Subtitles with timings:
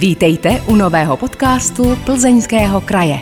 [0.00, 3.18] Vítejte u nového podcastu Plzeňského kraje.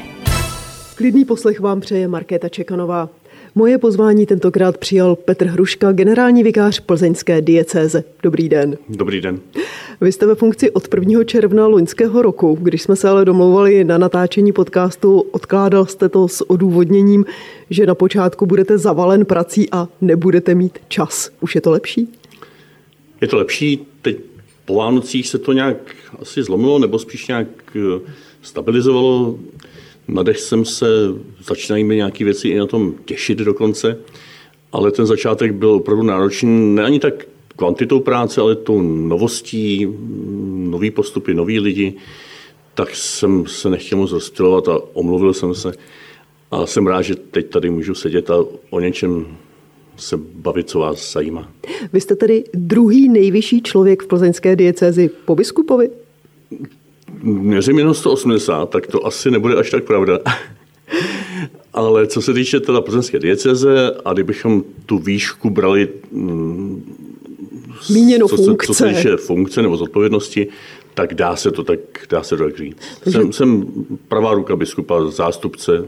[0.95, 3.08] Klidný poslech vám přeje Markéta Čekanová.
[3.54, 8.04] Moje pozvání tentokrát přijal Petr Hruška, generální vikář plzeňské diecéze.
[8.22, 8.78] Dobrý den.
[8.88, 9.40] Dobrý den.
[10.00, 11.24] Vy jste ve funkci od 1.
[11.24, 12.59] června loňského roku.
[12.61, 17.24] Když jsme se ale domlouvali na natáčení podcastu, odkládal jste to s odůvodněním,
[17.70, 21.30] že na počátku budete zavalen prací a nebudete mít čas.
[21.40, 22.08] Už je to lepší?
[23.20, 23.86] Je to lepší.
[24.02, 24.36] Teď
[24.67, 25.77] po Vánocích se to nějak
[26.19, 28.01] asi zlomilo, nebo spíš nějak eh,
[28.43, 29.38] stabilizovalo.
[30.09, 30.87] Nadech jsem se,
[31.45, 33.98] začínají mi nějaké věci i na tom těšit dokonce,
[34.73, 37.27] ale ten začátek byl opravdu náročný, ne ani tak
[37.57, 39.87] kvantitou práce, ale tou novostí,
[40.55, 41.95] nový postupy, noví lidi,
[42.74, 45.73] tak jsem se nechtěl moc rozptilovat a omluvil jsem se.
[46.51, 49.27] A jsem rád, že teď tady můžu sedět a o něčem
[49.96, 51.52] se bavit, co vás zajímá.
[51.92, 55.91] Vy jste tedy druhý nejvyšší člověk v plzeňské diecézi po biskupovi?
[57.23, 60.18] Měřím jenom 180, tak to asi nebude až tak pravda.
[61.73, 66.97] Ale co se týče teda plzeňské dieceze, a kdybychom tu výšku brali mm,
[67.91, 68.66] Míněno co, funkce.
[68.66, 70.49] Co se týče funkce nebo zodpovědnosti,
[70.94, 71.78] tak dá se to tak,
[72.10, 72.76] dá se to tak říct.
[73.04, 73.66] Takže- Jsem, jsem
[74.09, 75.84] pravá ruka biskupa, zástupce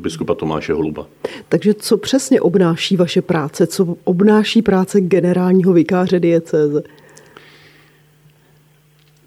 [0.00, 1.06] biskupa Tomáše Holuba.
[1.48, 3.66] Takže co přesně obnáší vaše práce?
[3.66, 6.82] Co obnáší práce generálního vikáře diecéze?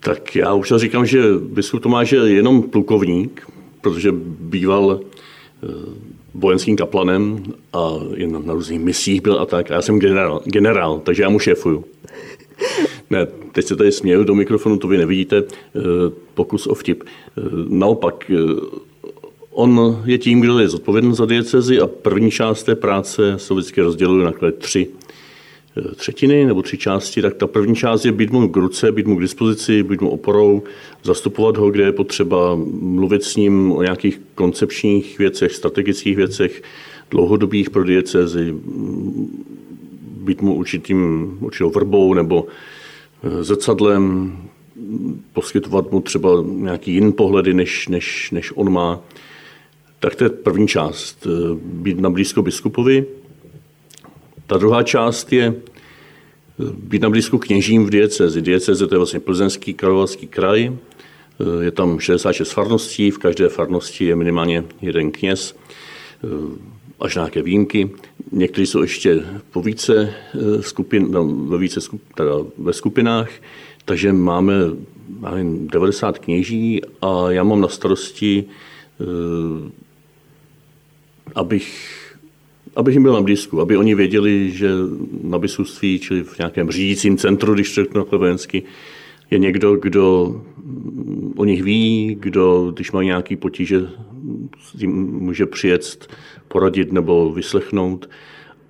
[0.00, 3.46] Tak já už říkám, že biskup Tomáš je jenom plukovník,
[3.80, 5.66] protože býval eh,
[6.34, 9.70] vojenským kaplanem a jen na různých misích byl a tak.
[9.70, 11.84] A já jsem generál, generál takže já mu šéfuju.
[13.10, 15.80] Ne, teď se tady směju do mikrofonu, to vy nevidíte, eh,
[16.34, 17.04] pokus o vtip.
[17.04, 18.30] Eh, Naopak,
[19.54, 23.80] on je tím, kdo je zodpovědný za diecezi a první část té práce se vždycky
[23.80, 24.88] rozdělují na tři
[25.76, 29.06] eh, třetiny nebo tři části, tak ta první část je být mu k ruce, být
[29.06, 30.62] mu k dispozici, být mu oporou,
[31.02, 36.62] zastupovat ho, kde je potřeba, mluvit s ním o nějakých koncepčních věcech, strategických věcech,
[37.10, 38.54] dlouhodobých pro diecézi,
[40.24, 42.46] být mu určitým, určitou vrbou nebo
[43.22, 44.32] eh, zrcadlem,
[45.32, 49.00] poskytovat mu třeba nějaký jiný pohledy, než, než, než on má.
[50.04, 51.30] Tak to je první část, eh,
[51.64, 53.06] být na blízko biskupovi.
[54.46, 58.42] Ta druhá část je eh, být na blízko kněžím v diecezi.
[58.42, 60.72] Dieceze to je vlastně plzeňský královarský kraj.
[60.72, 65.56] Eh, Je tam 66 farností, v každé farnosti je minimálně jeden kněz,
[67.00, 67.90] až nějaké výjimky.
[68.32, 70.14] Někteří jsou ještě po více
[70.60, 73.30] skupin, no, ve, více skup, teda ve skupinách,
[73.84, 74.54] takže máme
[75.30, 78.44] nevím, 90 kněží a já mám na starosti,
[81.34, 82.00] abych
[82.76, 84.70] abych jim byl na blízku, aby oni věděli, že
[85.22, 88.62] na biskupství, čili v nějakém řídícím centru, když řeknu takhle vojensky,
[89.30, 90.36] je někdo, kdo
[91.36, 93.80] o nich ví, kdo, když má nějaký potíže,
[94.78, 96.08] tím může přijet,
[96.48, 98.10] poradit nebo vyslechnout.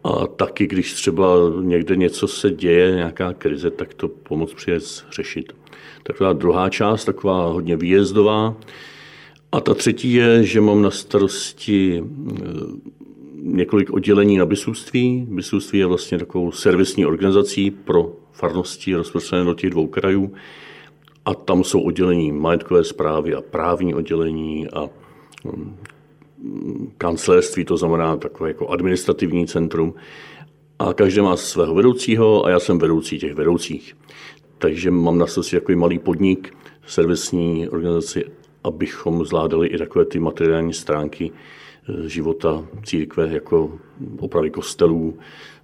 [0.04, 1.26] A taky, když třeba
[1.60, 4.82] někde něco se děje, nějaká krize, tak to pomoc přijet
[5.12, 5.52] řešit.
[6.02, 8.56] Taková druhá část, taková hodně výjezdová.
[9.54, 12.42] A ta třetí je, že mám na starosti eh,
[13.42, 15.26] několik oddělení na biskupství.
[15.30, 20.32] Biskupství je vlastně takovou servisní organizací pro farnosti rozprostřené do těch dvou krajů.
[21.24, 24.88] A tam jsou oddělení majetkové zprávy a právní oddělení a
[25.44, 25.76] mm,
[26.98, 29.94] kancelářství, to znamená takové jako administrativní centrum.
[30.78, 33.96] A každý má svého vedoucího a já jsem vedoucí těch vedoucích.
[34.58, 36.54] Takže mám na starosti takový malý podnik,
[36.86, 38.24] servisní organizaci,
[38.64, 41.30] abychom zvládali i takové ty materiální stránky
[41.88, 43.78] eh, života církve, jako
[44.18, 45.18] opravy kostelů,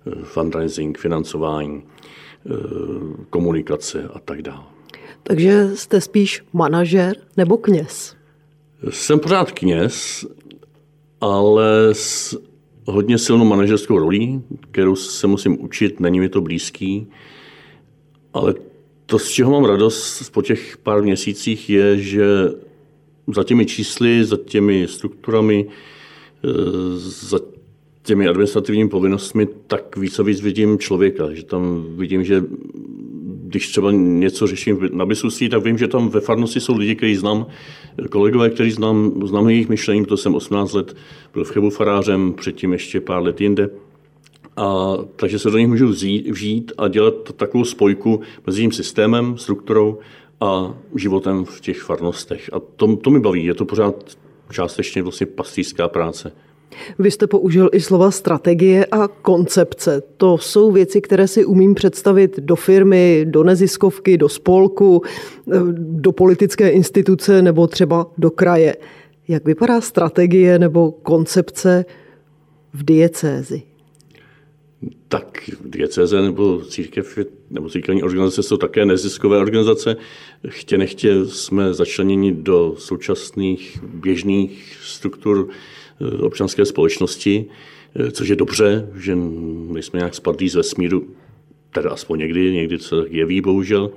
[0.07, 2.51] eh, fundraising, financování, eh,
[3.31, 4.65] komunikace a tak dále.
[5.23, 8.17] Takže jste spíš manažer nebo kněz?
[8.91, 10.27] Jsem pořád kněz,
[11.21, 12.39] ale s
[12.87, 17.07] hodně silnou manažerskou rolí, kterou se musím učit, není mi to blízký,
[18.33, 18.55] ale
[19.07, 22.27] to, z čeho mám radost po těch pár měsících, je, že
[23.35, 25.67] za těmi čísly, za těmi strukturami,
[26.45, 26.49] eh,
[26.99, 27.39] za
[28.03, 31.35] těmi administrativními povinnostmi, tak víc a víc vidím člověka.
[31.35, 32.45] Že tam vidím, že
[33.51, 37.17] když třeba něco řeším na biskupství, tak vím, že tam ve farnosti jsou lidi, kteří
[37.17, 37.47] znám,
[38.11, 40.97] kolegové, kteří znám, znám jejich myšlení, to jsem 18 let
[41.35, 43.71] byl v Chebu farářem, předtím ještě pár let jinde.
[44.57, 49.39] A, takže se do nich můžu vzít, vžít a dělat takovou spojku mezi tím systémem,
[49.39, 49.99] strukturou
[50.41, 52.51] a životem v těch farnostech.
[52.53, 53.95] A to, to mi baví, je to pořád
[54.51, 56.33] částečně vlastně pastýřská práce.
[56.99, 60.03] Vy jste použil i slova strategie a koncepce.
[60.17, 65.03] To jsou věci, které si umím představit do firmy, do neziskovky, do spolku,
[65.73, 68.77] do politické instituce nebo třeba do kraje.
[69.29, 71.85] Jak vypadá strategie nebo koncepce
[72.73, 73.63] v diecézi?
[75.09, 77.19] Tak diecéze nebo církev
[77.51, 79.97] nebo církevní organizace jsou také neziskové organizace.
[80.49, 87.47] Chtě nechtě jsme začleněni do současných běžných struktur eh, občanské společnosti,
[87.95, 89.17] eh, což je dobře, že
[89.71, 91.09] nejsme nějak spadlí z vesmíru,
[91.73, 93.91] teda aspoň někdy, někdy se jeví, bohužel.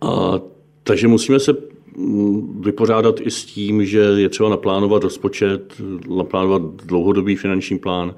[0.00, 0.40] A,
[0.82, 1.56] takže musíme se
[1.96, 5.74] mm, vypořádat i s tím, že je třeba naplánovat rozpočet,
[6.16, 8.14] naplánovat dlouhodobý finanční plán,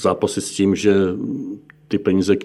[0.00, 0.94] zápasy s tím, že
[1.88, 2.36] ty peníze,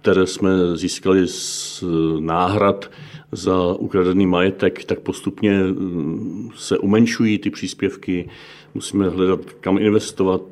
[0.00, 1.84] které jsme získali z
[2.20, 2.90] náhrad
[3.32, 8.28] za ukradený majetek, tak postupně mm, se umenšují ty příspěvky,
[8.74, 10.42] musíme hledat, kam investovat.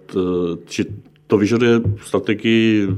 [0.66, 0.86] Či
[1.26, 2.88] to vyžaduje strategii,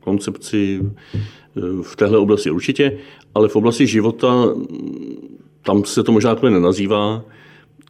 [0.00, 2.98] koncepci eh, v téhle oblasti určitě,
[3.34, 7.24] ale v oblasti života, mm, tam se to možná takhle nenazývá,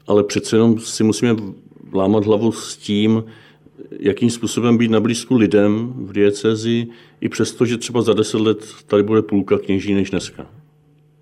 [0.07, 1.37] ale přece jenom si musíme
[1.93, 3.25] lámat hlavu s tím,
[4.01, 6.87] jakým způsobem být na blízku lidem v diecezi,
[7.21, 10.47] i přesto, že třeba za deset let tady bude půlka kněží než dneska.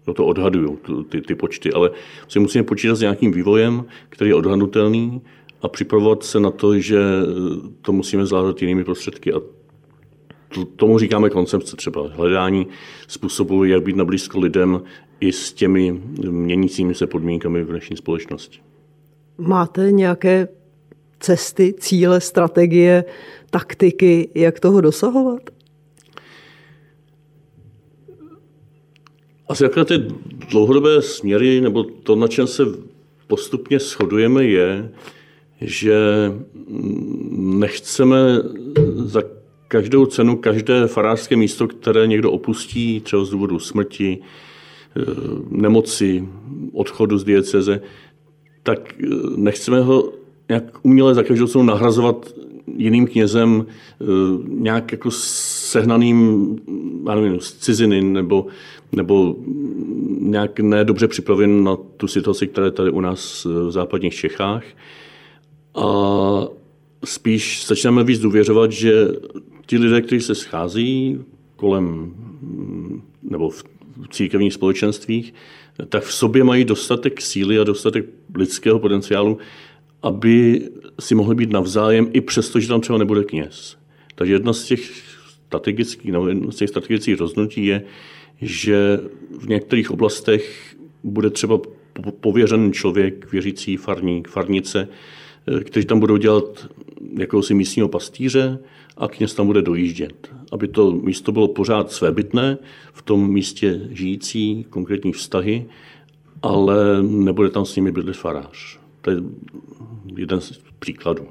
[0.07, 0.79] No to odhadují
[1.09, 1.91] ty, ty počty, ale
[2.29, 5.21] si musíme počítat s nějakým vývojem, který je odhadnutelný
[5.63, 7.01] a připravovat se na to, že
[7.83, 9.33] to musíme zvládat jinými prostředky.
[9.33, 9.41] A
[10.55, 12.67] to, tomu říkáme koncepce třeba hledání
[13.09, 14.83] způsobu, jak být na blízko lidem
[15.21, 16.01] i s těmi
[16.31, 18.59] měnícími se podmínkami v dnešní společnosti.
[19.39, 20.49] Máte nějaké
[21.21, 23.05] cesty, cíle, strategie,
[23.51, 25.41] taktiky, jak toho dosahovat?
[29.49, 29.95] Asi jaké ty
[30.51, 32.63] dlouhodobé směry, nebo to, na čem se
[33.27, 34.91] postupně shodujeme, je,
[35.61, 35.97] že
[37.31, 38.19] nechceme
[38.97, 39.23] za
[39.69, 45.03] každou cenu každé farářské místo, které někdo opustí, třeba z důvodu smrti, eh,
[45.51, 46.29] nemoci,
[46.73, 47.81] odchodu z dieceze,
[48.63, 49.07] tak eh,
[49.37, 50.13] nechceme ho
[50.51, 52.35] nějak uměle za každou cenu nahrazovat
[52.77, 54.05] jiným knězem eh,
[54.49, 56.49] nějak jako sehnaným,
[57.09, 58.47] já nevím, z ciziny nebo,
[58.93, 59.37] nebo
[60.21, 64.65] nějak nedobře připraven na tu situaci, která je tady u nás v západních Čechách.
[65.75, 65.85] A
[67.05, 69.09] spíš začneme víc důvěřovat, že
[69.67, 71.21] ti lidé, kteří se schází
[71.57, 72.15] kolem
[73.23, 73.65] nebo v
[74.11, 75.35] církevních společenstvích,
[75.89, 79.39] tak v sobě mají dostatek síly a dostatek lidského potenciálu,
[80.03, 80.69] aby
[81.01, 83.77] si mohli být navzájem, i přesto, že tam třeba nebude kněz.
[84.15, 84.91] Takže jedna z těch
[85.47, 87.83] strategických, no, jedna z těch strategických rozhodnutí je,
[88.41, 89.01] že
[89.39, 91.61] v některých oblastech bude třeba
[92.21, 94.89] pověřený člověk, věřící farník, farnice,
[95.47, 96.69] eh, kteří tam budou dělat
[97.19, 98.59] jakousi místního pastýře
[98.97, 100.33] a kněz tam bude dojíždět.
[100.53, 102.59] Aby to místo bylo pořád svébytné,
[102.93, 105.67] v tom místě žijící konkrétní vztahy,
[106.43, 108.80] ale nebude tam s nimi bydlet farář.
[109.01, 109.17] To je
[110.17, 111.27] jeden z příkladů.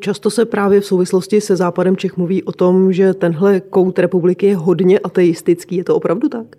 [0.00, 4.46] Často se právě v souvislosti se západem Čech mluví o tom, že tenhle kout republiky
[4.46, 5.76] je hodně ateistický.
[5.76, 6.56] Je to opravdu tak?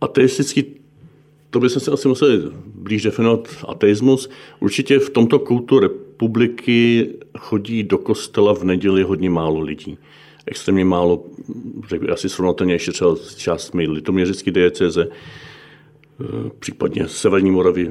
[0.00, 0.64] Ateistický,
[1.50, 2.42] to bychom si asi museli
[2.74, 4.30] blíž definovat ateismus.
[4.60, 7.08] Určitě v tomto koutu republiky
[7.38, 9.98] chodí do kostela v neděli hodně málo lidí.
[10.46, 11.24] Extrémně málo,
[11.88, 15.08] řekl asi srovnatelně ještě třeba s částmi litoměřické diecéze
[16.58, 17.90] případně Severní Moravy,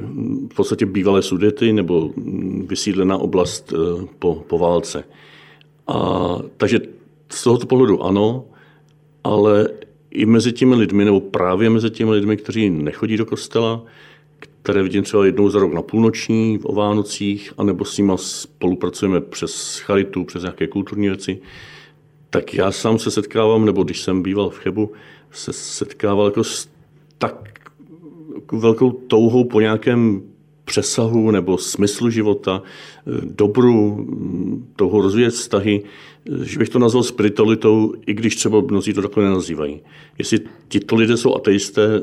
[0.52, 2.10] v podstatě bývalé Sudety nebo
[2.66, 5.04] vysídlená oblast eh, po, po válce.
[5.86, 6.80] A, takže
[7.32, 8.44] z tohoto pohledu ano,
[9.24, 9.68] ale
[10.10, 13.84] i mezi těmi lidmi, nebo právě mezi těmi lidmi, kteří nechodí do kostela,
[14.62, 19.78] které vidím třeba jednou za rok na půlnoční o Vánocích, anebo s nimi spolupracujeme přes
[19.78, 21.38] charitu, přes nějaké kulturní věci,
[22.30, 24.92] tak já sám se setkávám, nebo když jsem býval v Chebu,
[25.30, 26.68] se setkával jako s
[27.18, 27.57] tak
[28.52, 30.22] velkou touhou po nějakém
[30.64, 37.02] přesahu nebo smyslu života, eh, dobru, mm, touhou rozvíjet vztahy, eh, že bych to nazval
[37.02, 39.80] spiritualitou, i když třeba mnozí to takhle nenazývají.
[40.18, 42.00] Jestli tito lidé jsou ateisté,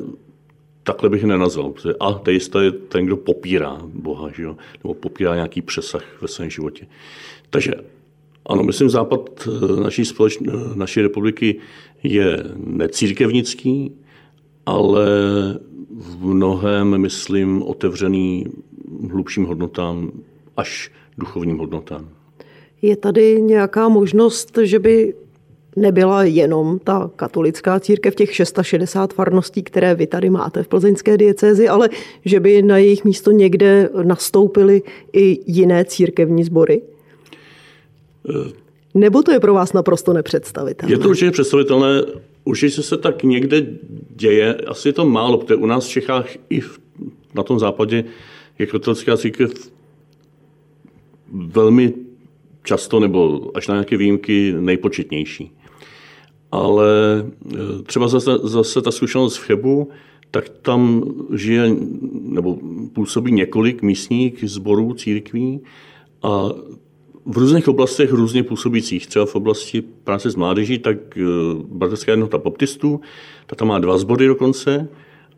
[0.83, 1.69] takhle bych je nenazval.
[1.69, 4.55] Protože ateista je ten, kdo popírá Boha, že jo?
[4.83, 6.87] nebo popírá nějaký přesah ve svém životě.
[7.49, 7.73] Takže
[8.45, 10.37] ano, myslím, západ eh, naší, společ...
[10.75, 11.59] naší republiky
[12.03, 13.91] je necírkevnický,
[14.65, 15.07] ale
[15.97, 18.45] v mnohem, myslím, otevřený
[19.11, 20.11] hlubším hodnotám
[20.57, 22.09] až duchovním hodnotám.
[22.81, 25.13] Je tady nějaká možnost, že by
[25.75, 31.67] nebyla jenom ta katolická církev, těch 660 farností, které vy tady máte v plzeňské diecézi,
[31.67, 31.89] ale
[32.25, 34.81] že by na jejich místo někde nastoupily
[35.13, 36.81] i jiné církevní sbory?
[38.93, 40.93] Nebo to je pro vás naprosto nepředstavitelné?
[40.93, 42.01] Je to určitě představitelné.
[42.45, 43.67] Určitě se tak někde
[44.09, 44.53] děje.
[44.53, 46.61] Asi je to málo, protože u nás v Čechách i
[47.33, 48.03] na tom západě
[48.59, 49.71] je katolická církev
[51.31, 51.93] velmi
[52.63, 55.51] často nebo až na nějaké výjimky nejpočetnější.
[56.51, 56.87] Ale
[57.53, 59.89] e, třeba zase, zase ta zkušenost v Chebu,
[60.31, 61.75] tak tam žije
[62.11, 62.59] nebo
[62.93, 65.61] působí několik místních sborů církví
[66.23, 66.49] a
[67.25, 69.07] v různých oblastech různě působících.
[69.07, 71.21] Třeba v oblasti práce s mládeží, tak e,
[71.63, 73.01] Bratrská jednota baptistů,
[73.47, 74.87] ta tam má dva sbory dokonce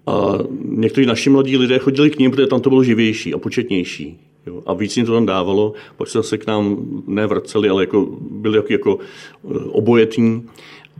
[0.07, 4.19] a někteří naši mladí lidé chodili k ním, protože tam to bylo živější a početnější.
[4.45, 6.77] Jo, a víc jim to tam dávalo, pak se zase k nám
[7.07, 8.99] nevraceli, ale jako, byli jako, jako
[9.69, 10.43] obojetní.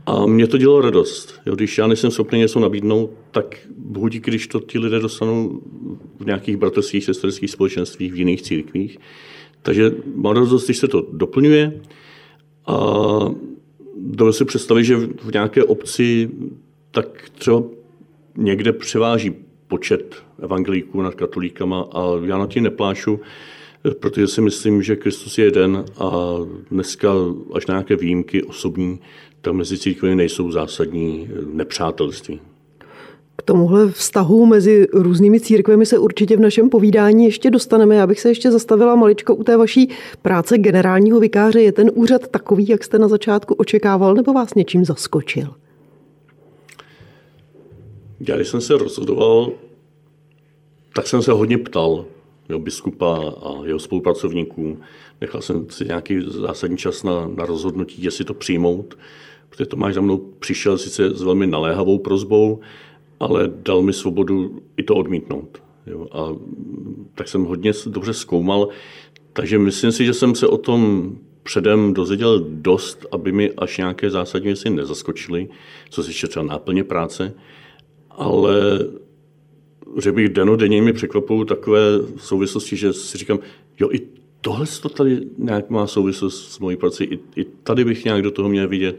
[0.06, 1.40] A mě to dělalo radost.
[1.46, 5.60] Jo, když já nejsem schopný něco nabídnout, tak bohu díky, když to ti lidé dostanou
[6.20, 8.98] v nějakých bratrských, sesterských společenstvích, v jiných církvích.
[9.62, 11.80] Takže mám radost, když se to doplňuje.
[12.66, 12.76] A
[13.96, 16.30] dovedu si představit, že v nějaké obci
[16.90, 17.62] tak třeba
[18.36, 19.34] někde převáží
[19.68, 23.20] počet evangelíků nad katolíkama a já na tím neplášu,
[24.00, 26.36] protože si myslím, že Kristus je jeden a
[26.70, 27.12] dneska
[27.54, 29.00] až na nějaké výjimky osobní,
[29.40, 32.40] tam mezi církvemi nejsou zásadní nepřátelství.
[33.38, 37.96] K tomuhle vztahu mezi různými církvemi se určitě v našem povídání ještě dostaneme.
[37.96, 39.88] Já bych se ještě zastavila maličko u té vaší
[40.22, 41.62] práce generálního vikáře.
[41.62, 45.54] Je ten úřad takový, jak jste na začátku očekával, nebo vás něčím zaskočil?
[48.20, 49.52] Já když jsem se rozhodoval,
[50.94, 52.04] tak jsem se hodně ptal
[52.48, 54.78] jo, biskupa a jeho spolupracovníků.
[55.20, 58.98] Nechal jsem si nějaký zásadní čas na, na rozhodnutí, jestli to přijmout,
[59.48, 62.60] protože Tomáš za mnou přišel sice s velmi naléhavou prozbou,
[63.20, 65.62] ale dal mi svobodu i to odmítnout.
[65.86, 66.08] Jo.
[66.12, 66.36] A
[67.14, 68.68] tak jsem hodně dobře zkoumal,
[69.32, 74.10] takže myslím si, že jsem se o tom předem dozvěděl dost, aby mi až nějaké
[74.10, 75.48] zásadní věci nezaskočily,
[75.90, 77.34] co se třeba náplně práce
[78.18, 78.78] ale
[80.02, 81.80] že bych denodenně mě překvapují takové
[82.16, 83.38] souvislosti, že si říkám,
[83.80, 84.00] jo, i
[84.40, 88.30] tohle to tady nějak má souvislost s mojí prací, i, i tady bych nějak do
[88.30, 88.98] toho měl vidět.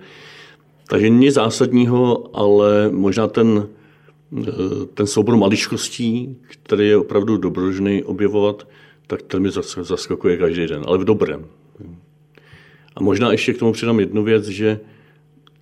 [0.87, 3.67] Takže nic zásadního, ale možná ten,
[4.93, 8.67] ten soubor maličkostí, který je opravdu dobrožný objevovat,
[9.07, 9.49] tak ten mi
[9.81, 11.45] zaskakuje každý den, ale v dobrém.
[12.95, 14.79] A možná ještě k tomu přidám jednu věc, že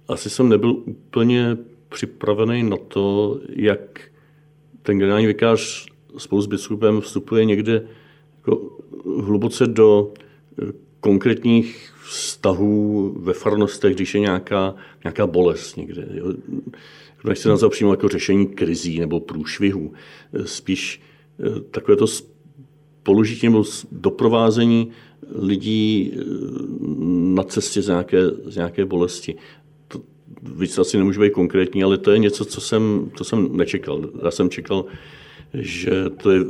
[0.07, 1.57] asi jsem nebyl úplně
[1.89, 4.01] připravený na to, jak
[4.83, 7.87] ten generální vikář spolu s biskupem vstupuje někde
[8.37, 10.13] jako hluboce do
[10.61, 16.07] eh, konkrétních vztahů ve farnostech, když je nějaká, nějaká bolest někde.
[16.11, 16.33] Jo.
[17.23, 19.93] Nechci nazvat přímo jako řešení krizí nebo průšvihů.
[20.33, 21.01] Eh, spíš
[21.39, 24.89] eh, takové to spolužití nebo doprovázení
[25.35, 26.13] lidí
[27.35, 29.35] na cestě z nějaké, z nějaké bolesti
[30.41, 34.09] víc asi nemůžu být konkrétní, ale to je něco, co jsem, co jsem nečekal.
[34.23, 34.85] Já jsem čekal,
[35.53, 36.41] že to je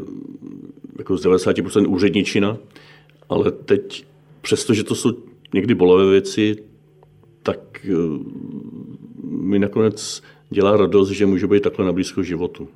[0.97, 2.57] jako z 90% úředničina,
[3.29, 4.05] ale teď,
[4.41, 5.11] přestože to jsou
[5.53, 6.55] někdy bolavé věci,
[7.43, 7.93] tak eh,
[9.23, 12.67] mi nakonec dělá radost, že můžu být takhle na blízko životu.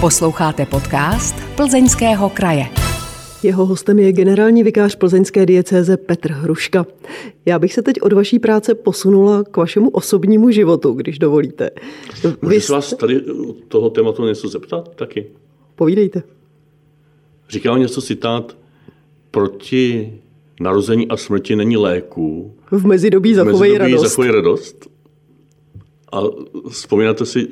[0.00, 2.64] Posloucháte podcast Plzeňského kraje.
[3.42, 6.86] Jeho hostem je generální vikář plzeňské diecéze Petr Hruška.
[7.46, 11.70] Já bych se teď od vaší práce posunula k vašemu osobnímu životu, když dovolíte.
[12.42, 12.72] Můžu jste...
[12.72, 13.20] vás tady
[13.68, 15.26] toho tématu něco zeptat taky?
[15.74, 16.22] Povídejte.
[17.48, 18.56] Říkal něco citát
[19.30, 20.12] proti
[20.60, 22.54] narození a smrti není léku.
[22.70, 24.02] V mezidobí zachovej radost.
[24.02, 24.93] zachovej radost.
[26.14, 26.22] A
[26.68, 27.48] vzpomínáte si,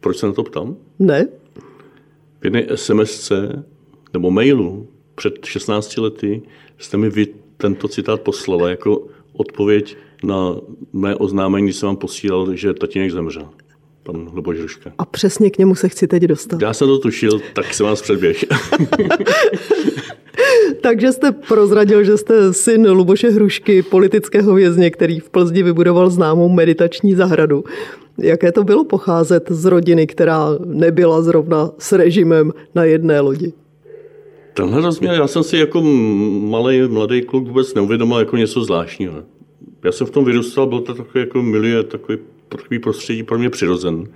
[0.00, 0.76] proč se na to ptám?
[0.98, 1.28] Ne.
[2.40, 3.32] V jedné SMS
[4.12, 6.42] nebo mailu před 16 lety
[6.78, 10.56] jste mi vy tento citát poslala jako odpověď na
[10.92, 13.48] mé oznámení, když jsem vám posílal, že tatínek zemřel.
[14.02, 14.92] Pan Luboš Hruška.
[14.98, 16.62] A přesně k němu se chci teď dostat.
[16.62, 18.44] Já jsem to tušil, tak jsem vás předběh.
[20.80, 26.48] Takže jste prozradil, že jste syn Luboše Hrušky, politického vězně, který v Plzni vybudoval známou
[26.48, 27.64] meditační zahradu.
[28.18, 33.52] Jaké to bylo pocházet z rodiny, která nebyla zrovna s režimem na jedné lodi?
[34.54, 35.82] Tenhle rozměr, já jsem si jako
[36.40, 39.14] malý, mladý kluk vůbec neuvědomil jako něco zvláštního.
[39.84, 42.18] Já jsem v tom vyrůstal, byl to takový jako milie, takový,
[42.48, 44.08] takový prostředí pro mě přirozen.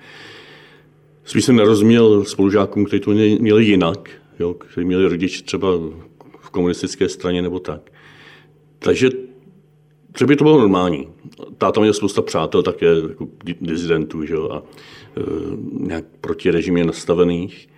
[1.25, 5.69] Spíš jsem nerozuměl spolužákům, kteří to měli jinak, jo, kteří měli rodiče třeba
[6.49, 7.93] v komunistické straně nebo tak.
[8.79, 9.11] Takže
[10.13, 11.09] Třeba by to bylo normální.
[11.59, 13.29] Táta měl spousta přátel také, jako
[13.61, 15.23] dizidentů, že jo, a e,
[15.87, 17.69] nějak proti režimě nastavených.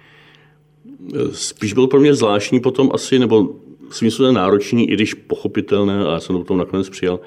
[1.14, 3.48] E, spíš byl pro mě zvláštní potom asi, nebo
[3.90, 7.20] svým způsobem náročný, i když pochopitelné, a já jsem to potom nakonec přijal,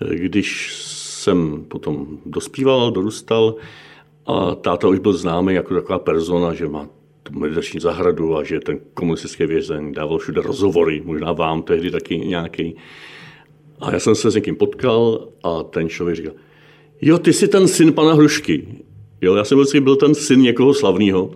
[0.00, 3.54] e, když jsem potom dospíval, dorůstal
[4.26, 6.88] a táta už byl známý jako taková persona, že má
[7.30, 12.76] meditační zahradu a že ten komunistický vězeň dával všude rozhovory, možná vám tehdy taky nějaký.
[13.80, 16.32] A já jsem se s někým potkal a ten člověk říkal,
[17.00, 18.68] jo, ty jsi ten syn pana Hrušky.
[19.20, 21.30] Jo, já jsem vždycky byl ten syn někoho slavného.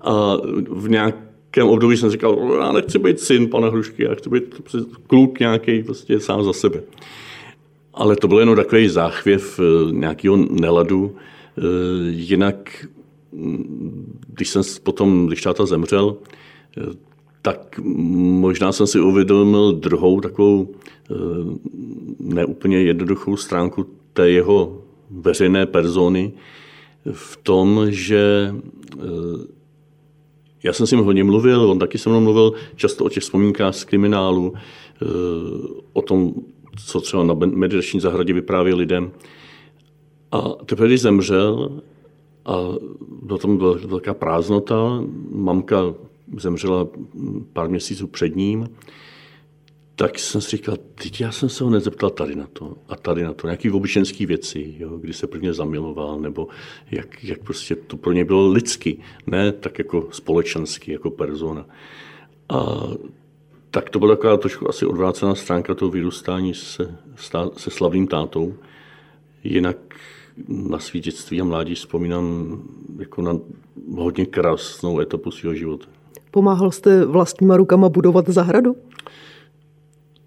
[0.00, 0.36] A
[0.68, 4.44] v nějakém období jsem říkal, já nechci být syn pana Hrušky, já chci být
[5.06, 6.82] kluk nějaký prostě sám za sebe.
[7.94, 11.16] Ale to byl jenom takový záchvěv eh, nějakého neladu.
[11.58, 11.62] Eh,
[12.10, 12.86] jinak,
[14.26, 16.16] když jsem potom, když táta zemřel,
[16.78, 16.82] eh,
[17.42, 20.68] tak možná jsem si uvědomil druhou takovou
[22.18, 26.32] neúplně jednoduchou stránku té jeho veřejné persony
[27.12, 28.54] v tom, že
[30.62, 33.74] já jsem s ním hodně mluvil, on taky se mnou mluvil často o těch vzpomínkách
[33.74, 34.54] z kriminálu,
[35.92, 36.34] o tom,
[36.86, 39.10] co třeba na meditační zahradě vyprávěl lidem.
[40.32, 41.80] A teprve, když zemřel,
[42.44, 42.56] a
[43.22, 45.94] byla tam velká prázdnota, mamka
[46.36, 46.88] zemřela
[47.52, 48.68] pár měsíců před ním,
[50.00, 53.22] tak jsem si říkal, teď já jsem se ho nezeptal tady na to a tady
[53.22, 56.48] na to, nějaký obyčenský věci, jo, kdy se prvně zamiloval, nebo
[56.90, 61.66] jak, jak prostě to pro ně bylo lidsky, ne tak jako společensky, jako persona.
[62.48, 62.88] A
[63.70, 66.98] tak to byla taková trošku asi odvrácená stránka toho vyrůstání se,
[67.56, 68.54] se slavným tátou.
[69.44, 69.76] Jinak
[70.48, 72.58] na svý dětství a mládí vzpomínám
[72.98, 73.38] jako na
[73.96, 75.86] hodně krásnou etapu svého života.
[76.30, 78.76] Pomáhal jste vlastníma rukama budovat zahradu?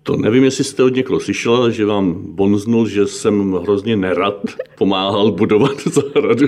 [0.03, 4.43] To nevím, jestli jste od někoho slyšela, že vám bonznul, že jsem hrozně nerad
[4.77, 6.47] pomáhal budovat zahradu.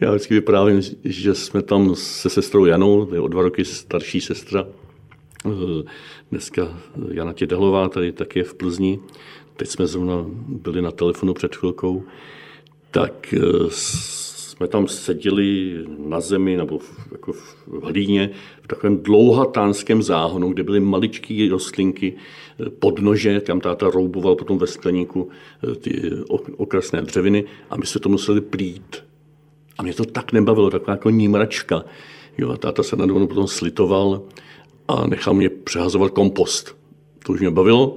[0.00, 4.66] Já vždycky vyprávím, že jsme tam se sestrou Janou, je o dva roky starší sestra,
[5.46, 5.50] eh,
[6.30, 6.78] dneska
[7.10, 8.98] Jana Tědehlová, tady taky v Plzni.
[9.62, 12.02] Teď jsme zrovna byli na telefonu před chvilkou,
[12.90, 18.30] tak eh, jsme tam seděli na zemi nebo v, jako v hlíně
[18.62, 22.14] v takovém dlouhatánském záhonu, kde byly maličké rostlinky
[22.60, 25.28] eh, podnože, tam táta rouboval potom ve skleníku
[25.80, 26.10] ty
[26.56, 29.04] okrasné dřeviny a my jsme to museli plít.
[29.78, 31.84] A mě to tak nebavilo, taková jako nímračka.
[32.38, 34.22] Jo, a táta se na potom slitoval
[34.88, 36.76] a nechal mě přehazovat kompost.
[37.26, 37.96] To už mě bavilo.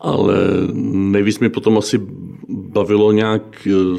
[0.00, 0.36] Ale
[0.82, 2.00] nejvíc mi potom asi
[2.48, 3.98] bavilo nějak eh,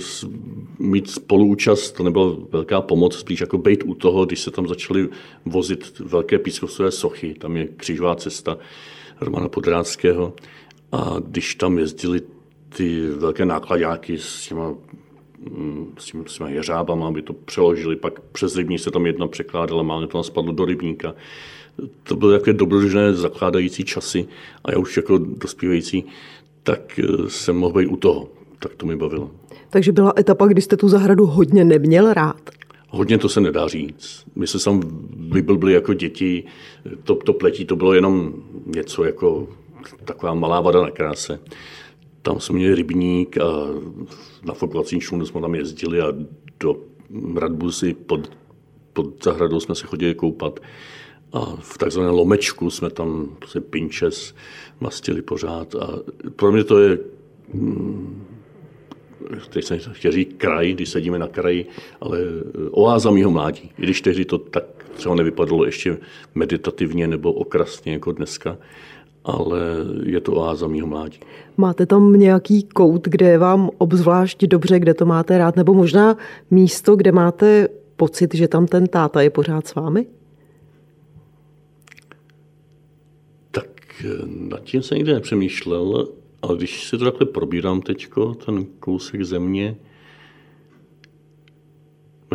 [0.80, 5.10] mít spoluúčast, to nebyla velká pomoc, spíš jako být u toho, když se tam začaly
[5.46, 8.58] vozit velké pískovcové sochy, tam je křižová cesta
[9.22, 10.34] Romana Podrádského
[10.92, 12.22] a když tam jezdili
[12.70, 14.74] ty velké nákladáky s těma
[15.98, 19.84] s, tím, s těmi jeřábama, aby to přeložili, pak přes rybník se tam jedna překládala,
[19.84, 21.16] máme to spadlo do rybníka.
[22.04, 24.28] To byly takové dobrodružné zakládající časy
[24.66, 26.04] a já už jako dospívající,
[26.64, 28.30] tak eh, jsem mohl být u toho.
[28.60, 29.32] Tak to mi bavilo.
[29.70, 32.50] Takže byla etapa, kdy jste tu zahradu hodně neměl rád?
[32.90, 34.26] Hodně to se nedá říct.
[34.36, 34.82] My se tam
[35.32, 36.44] vyblbli jako děti,
[37.04, 38.34] to, to pletí to bylo jenom
[38.66, 39.48] něco jako
[40.06, 41.40] taková malá vada na kráse.
[42.22, 43.68] Tam jsme měli rybník a
[44.44, 46.14] na fokovací člunu jsme tam jezdili a
[46.60, 46.76] do
[47.36, 48.32] Radbuzy pod,
[48.94, 50.60] pod zahradou jsme se chodili koupat.
[51.34, 54.36] A v takzvaném lomečku jsme tam prostě pinčes
[54.80, 55.76] mastili pořád.
[55.76, 56.00] A
[56.36, 56.98] pro mě to je
[57.54, 58.26] hm,
[59.50, 61.66] teď jsem chtěl říct kraj, když sedíme na kraji,
[62.02, 62.20] ale
[62.72, 63.72] oáza mýho mládí.
[63.78, 64.64] I když tehdy to tak
[64.94, 65.98] třeba nevypadalo ještě
[66.36, 68.58] meditativně nebo okrasně jako dneska,
[69.24, 69.60] ale
[70.04, 71.20] je to oáza mýho mládí.
[71.58, 76.18] Máte tam nějaký kout, kde je vám obzvlášť dobře, kde to máte rád, nebo možná
[76.52, 80.06] místo, kde máte pocit, že tam ten táta je pořád s vámi?
[83.52, 83.89] Tak eh,
[84.26, 86.08] nad tím jsem nikdy nepřemýšlel,
[86.42, 88.08] ale když si to takhle probírám teď,
[88.46, 89.78] ten kousek země,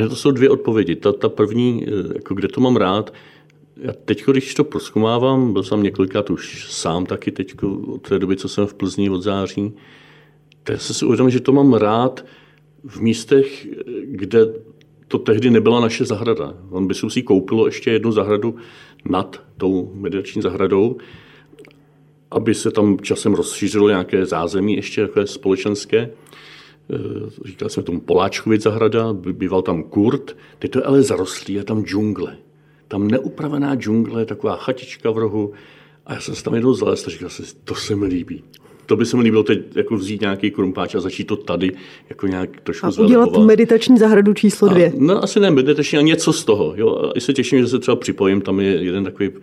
[0.08, 0.96] to jsou dvě odpovědi.
[0.96, 3.14] Ta, ta první, eh, jako kde to mám rád,
[3.76, 8.36] já teď, když to proskumávám, byl jsem několikrát už sám taky teď, od té doby,
[8.36, 9.72] co jsem v Plzni od září,
[10.62, 12.24] tak jsem si uvědomil, že to mám rád
[12.84, 13.66] v místech,
[14.04, 14.46] kde
[15.08, 16.54] to tehdy nebyla naše zahrada.
[16.70, 18.56] On by si koupilo ještě jednu zahradu
[19.08, 20.96] nad tou meditační zahradou,
[22.34, 25.98] aby se tam časem rozšířilo nějaké zázemí ještě takové společenské.
[25.98, 26.10] E,
[27.44, 31.84] říkali jsme tomu Poláčkovic zahrada, býval tam Kurt, teď to je ale zarostlý, je tam
[31.84, 32.36] džungle
[32.88, 35.52] tam neupravená džungle, taková chatička v rohu
[36.06, 38.44] A já jsem se tam jednou zalez a říkal jsem to se mi líbí.
[38.86, 41.72] To by se mi líbilo teď jako vzít nějaký krumpáč a začít to tady
[42.08, 43.46] jako nějak trošku A udělat zvelepovat.
[43.46, 44.86] meditační zahradu číslo dvě.
[44.90, 46.74] A, no asi ne meditační, a něco z toho.
[46.76, 47.12] Jo.
[47.16, 48.40] A se těším, že se třeba připojím.
[48.40, 49.36] Tam je jeden takový uh,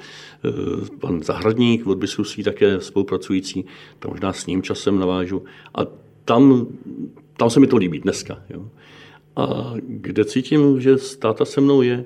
[1.00, 3.66] pan Zahradník od Bisusí, také spolupracující.
[4.00, 5.44] Tam možná s ním časem navážu.
[5.76, 5.82] A
[6.26, 6.68] tam,
[7.38, 8.40] tam se mi to líbí dneska.
[8.50, 8.68] Jo.
[9.36, 12.06] A kde cítím, že státa se mnou je,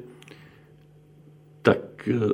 [1.62, 2.30] tak uh,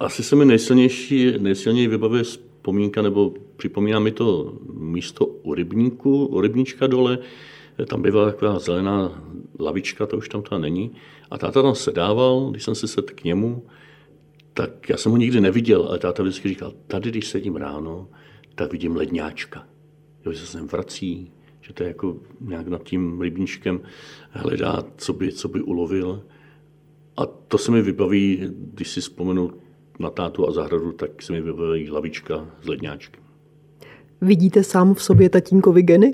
[0.00, 2.24] asi se mi nejsilnější, nejsilněji vybavuje
[2.70, 7.18] vzpomínka, nebo připomíná mi to místo u rybníku, u rybníčka dole,
[7.86, 9.22] tam bývala taková zelená
[9.60, 10.90] lavička, to už tam ta není.
[11.30, 13.66] A táta tam sedával, když jsem se sedl k němu,
[14.54, 18.08] tak já jsem ho nikdy neviděl, ale táta vždycky říkal, tady, když sedím ráno,
[18.54, 19.66] tak vidím ledňáčka.
[20.26, 23.80] Jo, se sem vrací, že to je jako nějak nad tím rybníčkem
[24.30, 26.22] hledá, co by, co by ulovil.
[27.16, 28.38] A to se mi vybaví,
[28.74, 29.50] když si vzpomenu
[30.00, 33.22] na tátu a zahradu, tak se mi vybaví lavička s ledňáčkem.
[34.20, 36.10] Vidíte sám v sobě tatínkovi geny?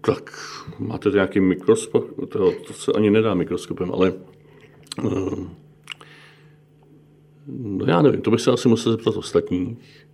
[0.00, 0.30] Tak
[0.78, 4.12] máte nějaký mikroskop, to, to se ani nedá mikroskopem, ale
[5.02, 5.46] uh,
[7.46, 10.06] no já nevím, to bych se asi musel zeptat ostatních.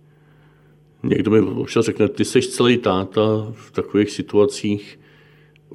[1.03, 4.99] Někdo mi občas řekne, ty jsi celý táta v takových situacích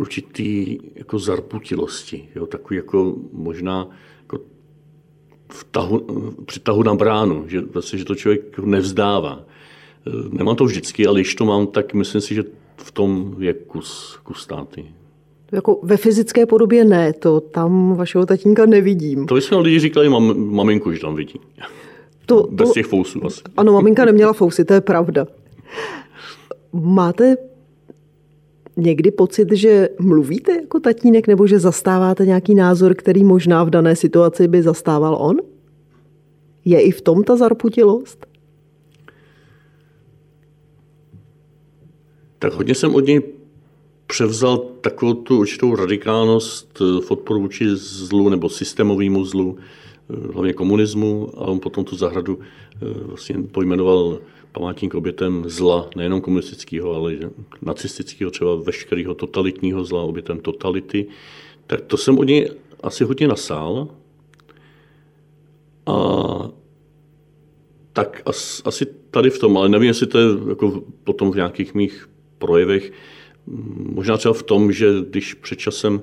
[0.00, 3.88] určitý jako zarputilosti, jo, takový jako možná
[4.22, 4.38] jako
[5.48, 6.00] vtahu,
[6.46, 9.44] přitahu na bránu, že, vlastně, že to člověk nevzdává.
[10.30, 12.44] Nemám to vždycky, ale když to mám, tak myslím si, že
[12.76, 14.84] v tom je kus, kus státy.
[15.52, 19.26] Jako ve fyzické podobě ne, to tam vašeho tatínka nevidím.
[19.26, 21.40] To jsme lidi říkali mam, maminku, že tam vidí.
[22.26, 23.40] To, Bez to, těch fousů asi.
[23.56, 25.26] ano, maminka neměla fousy, to je pravda.
[26.72, 27.49] Máte
[28.80, 33.96] někdy pocit, že mluvíte jako tatínek, nebo že zastáváte nějaký názor, který možná v dané
[33.96, 35.36] situaci by zastával on?
[36.64, 38.26] Je i v tom ta zarputilost?
[42.38, 43.22] Tak hodně jsem od něj
[44.06, 49.56] převzal takovou tu určitou radikálnost v odporu vůči zlu nebo systémovému zlu,
[50.32, 52.38] hlavně komunismu, a on potom tu zahradu
[53.06, 54.18] vlastně pojmenoval
[54.52, 57.16] památník obětem zla, nejenom komunistického, ale
[57.62, 61.06] nacistického, třeba veškerého totalitního zla, obětem totality.
[61.66, 62.50] Tak to jsem od něj
[62.82, 63.88] asi hodně nasál.
[65.86, 66.50] A
[67.92, 68.22] tak
[68.64, 72.08] asi tady v tom, ale nevím, jestli to je jako potom v nějakých mých
[72.38, 72.92] projevech,
[73.76, 76.02] možná třeba v tom, že když před časem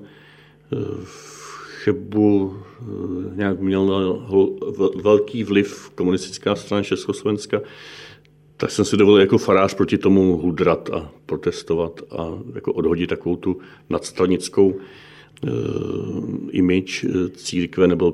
[1.83, 2.57] chybu
[3.35, 4.23] nějak měl
[4.95, 7.61] velký vliv komunistická strana Československa,
[8.57, 13.35] tak jsem si dovolil jako farář proti tomu hudrat a protestovat a jako odhodit takovou
[13.35, 13.57] tu
[13.89, 14.79] nadstranickou uh,
[16.51, 18.13] image církve nebo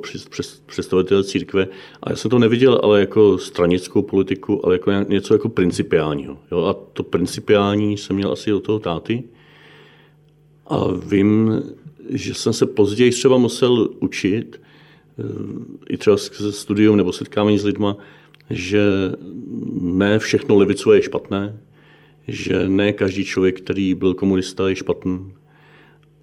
[0.66, 1.68] představitel církve.
[2.04, 6.38] A já jsem to neviděl ale jako stranickou politiku, ale jako něco jako principiálního.
[6.52, 6.64] Jo?
[6.64, 9.24] A to principiální jsem měl asi od toho táty.
[10.68, 11.62] A vím,
[12.10, 14.62] že jsem se později třeba musel učit,
[15.90, 17.98] i třeba se studium nebo setkávání s lidma,
[18.54, 18.82] že
[19.82, 21.60] ne všechno levicové je špatné,
[22.28, 25.34] že ne každý člověk, který byl komunista, je špatný.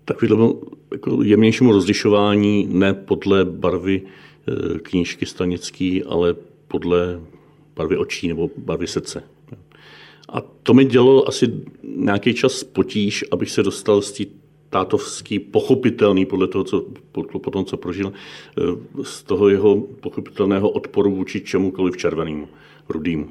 [0.05, 0.53] Takovýhle
[0.93, 6.35] jako jemnějšímu rozlišování ne podle barvy e, knížky stanický, ale
[6.69, 7.21] podle
[7.77, 9.23] barvy očí nebo barvy srdce.
[10.29, 14.25] A to mi dělalo asi nějaký čas potíž, abych se dostal z té
[14.70, 18.62] tátovský pochopitelný podle toho, co, po tom, co prožil, eh,
[19.02, 22.48] z toho jeho pochopitelného odporu vůči čemukoliv červenému,
[22.88, 23.28] rudýmu.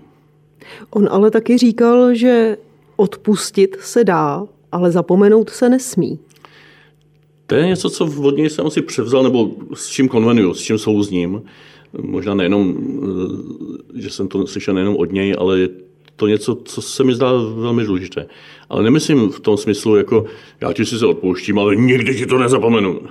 [0.90, 2.58] On ale taky říkal, že
[2.96, 6.20] odpustit se dá, ale zapomenout se nesmí.
[7.46, 10.78] To je něco, co od něj jsem asi převzal, nebo s čím konvenuju, s čím
[10.78, 11.42] souzním.
[12.02, 12.78] Možná nejenom,
[13.96, 15.70] eh, že jsem to slyšel nejenom od něj, ale je
[16.20, 18.28] to něco, co se mi zdá velmi důležité.
[18.70, 20.26] Ale nemyslím v tom smyslu, jako
[20.62, 23.02] já ti si se odpouštím, ale nikdy ti to nezapomenu.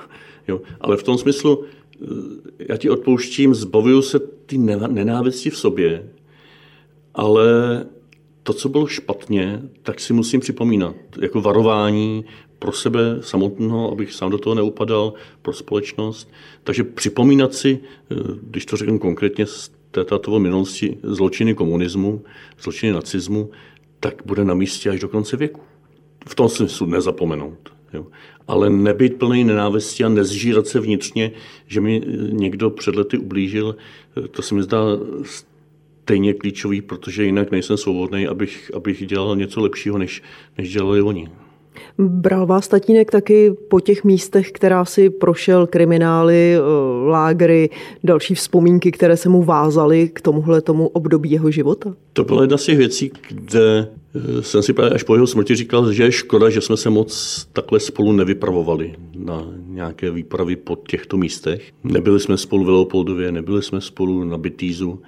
[0.48, 0.60] Jo?
[0.80, 2.06] Ale v tom smyslu, eh,
[2.68, 6.10] já ti odpouštím, zbavuju se ty nenávisti v sobě,
[7.14, 7.46] ale
[8.42, 10.94] to, co bylo špatně, tak si musím připomínat.
[11.20, 12.24] Jako varování
[12.58, 16.30] pro sebe samotného, abych sám do toho neupadal, pro společnost.
[16.64, 17.78] Takže připomínat si,
[18.10, 19.46] eh, když to řeknu konkrétně
[19.90, 22.24] této minulosti, zločiny komunismu,
[22.60, 23.50] zločiny nacismu,
[24.00, 25.60] tak bude na místě až do konce věku.
[26.28, 27.72] V tom smyslu nezapomenout.
[27.92, 28.06] Jo.
[28.48, 31.32] Ale nebyt plný nenávisti a nezžírat se vnitřně,
[31.66, 33.76] že mi někdo před lety ublížil,
[34.30, 34.78] to se mi zdá
[36.02, 40.22] stejně klíčový, protože jinak nejsem svobodný, abych, abych dělal něco lepšího, než,
[40.58, 41.28] než dělali oni.
[41.98, 46.60] Bral vás tatínek taky po těch místech, která si prošel kriminály, eh,
[47.08, 47.70] lágry,
[48.04, 51.94] další vzpomínky, které se mu vázaly k tomuhle tomu období jeho života?
[52.12, 55.54] To byla jedna z těch věcí, kde eh, jsem si právě až po jeho smrti
[55.54, 60.76] říkal, že je škoda, že jsme se moc takhle spolu nevypravovali na nějaké výpravy po
[60.88, 61.62] těchto místech.
[61.84, 64.98] Nebyli jsme spolu v Leopoldově, nebyli jsme spolu na Bitýzu,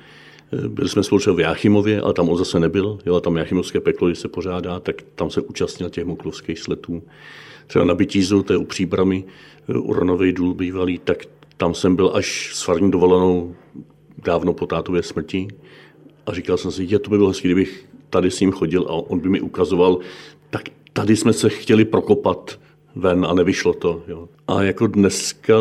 [0.69, 2.99] byli jsme spolu třeba v Jáchymově, ale tam on zase nebyl.
[3.07, 7.03] Jo, tam Jáchymovské peklo, když se pořádá, tak tam se účastnil těch moklovských sletů.
[7.67, 9.25] Třeba na Bytízu, to je u Příbramy,
[9.69, 11.25] Uranový důl bývalý, tak
[11.57, 13.55] tam jsem byl až s farní dovolenou
[14.25, 15.49] dávno po tátově smrti
[16.27, 18.93] a říkal jsem si, je to by bylo hezké, kdybych tady s ním chodil a
[18.93, 19.99] on by mi ukazoval,
[20.51, 22.59] tak tady jsme se chtěli prokopat
[22.97, 24.03] ven a nevyšlo to.
[24.09, 24.29] Jo.
[24.49, 25.55] A jako dneska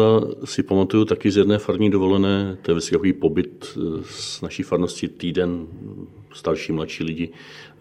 [0.45, 5.07] si pamatuju taky z jedné farní dovolené, to je vlastně takový pobyt z naší farnosti
[5.07, 5.67] týden,
[6.33, 7.29] starší, mladší lidi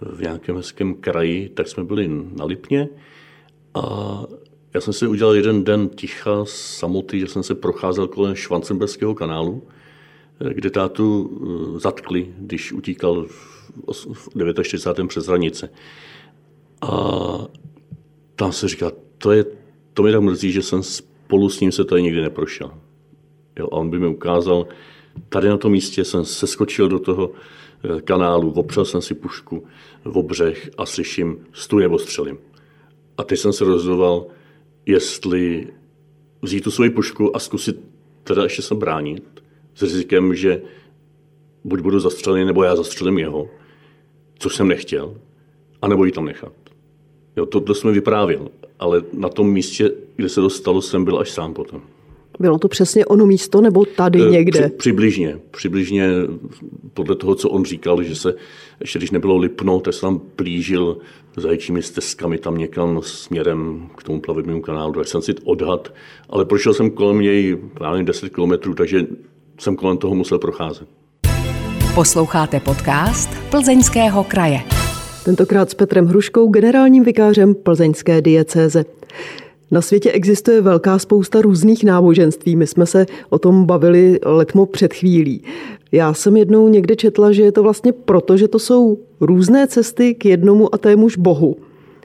[0.00, 2.88] v nějakém hezkém kraji, tak jsme byli na Lipně
[3.74, 4.24] a
[4.74, 9.62] já jsem si udělal jeden den ticha, samoty, že jsem se procházel kolem Švancenberského kanálu,
[10.52, 11.30] kde tátu
[11.76, 14.28] eh, zatkli, když utíkal v
[14.62, 15.08] 49.
[15.08, 15.70] přes hranice.
[16.82, 16.90] A
[18.37, 19.44] tam se říká, to, je,
[19.94, 22.70] to mi tak mrzí, že jsem spolu s ním se tady nikdy neprošel.
[23.59, 24.66] Jo, a on by mi ukázal,
[25.28, 29.64] tady na tom místě jsem seskočil do toho eh, kanálu, opřel jsem si pušku
[30.04, 32.38] v obřech a slyším stůj nebo střelím.
[33.16, 34.26] A teď jsem se rozhodoval,
[34.87, 35.66] jestli
[36.42, 37.81] vzít tu svoji pušku a zkusit
[38.24, 39.42] teda ještě se bránit
[39.74, 40.62] s rizikem, že
[41.64, 43.50] buď budu zastřelený, nebo já zastřelím jeho,
[44.38, 45.16] což jsem nechtěl,
[45.83, 46.67] anebo ji tam nechat.
[47.38, 48.48] Jo, to, to jsme vyprávěl,
[48.79, 51.81] ale na tom místě, kde se dostalo, jsem byl až sám potom.
[52.40, 54.61] Bylo to přesně ono místo nebo tady e, někde?
[54.61, 55.38] Při, přibližně.
[55.51, 56.11] Přibližně
[56.94, 58.35] podle toho, co on říkal, že se,
[58.81, 60.98] ještě když nebylo Lipno, tak se tam plížil
[61.37, 64.92] zajčími stezkami tam někam směrem k tomu plavebnímu kanálu.
[64.92, 65.94] Tak jsem si odhad,
[66.31, 69.07] ale prošel jsem kolem něj právě 10 kilometrů, takže
[69.59, 70.88] jsem kolem toho musel procházet.
[71.94, 74.88] Posloucháte podcast Plzeňského kraje.
[75.28, 78.84] Tentokrát s Petrem Hruškou, generálním vikářem plzeňské diecéze.
[79.70, 82.56] Na světě existuje velká spousta různých náboženství.
[82.56, 85.42] My jsme se o tom bavili letmo před chvílí.
[85.92, 90.14] Já jsem jednou někde četla, že je to vlastně proto, že to jsou různé cesty
[90.14, 91.56] k jednomu a témuž bohu.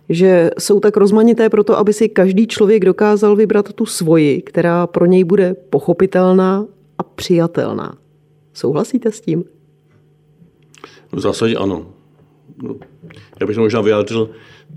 [0.10, 5.06] Že jsou tak rozmanité proto, aby si každý člověk dokázal vybrat tu svoji, která pro
[5.06, 6.66] něj bude pochopitelná
[6.98, 7.98] a přijatelná.
[8.54, 9.44] Souhlasíte s tím?
[11.12, 11.86] V zásadě ano.
[12.62, 12.76] No,
[13.40, 14.30] já bych to možná vyjádřil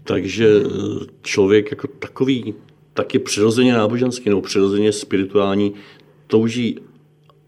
[0.04, 0.48] takže
[1.22, 2.54] člověk jako takový
[2.94, 5.74] taky přirozeně náboženský nebo přirozeně spirituální
[6.26, 6.78] touží